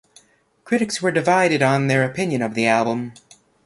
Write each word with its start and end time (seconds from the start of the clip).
Critics 0.63 0.99
were 0.99 1.11
divided 1.11 1.61
on 1.61 1.85
their 1.85 2.03
opinion 2.03 2.41
of 2.41 2.55
the 2.55 2.65
album. 2.65 3.13